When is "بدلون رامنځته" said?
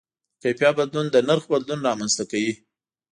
1.51-2.23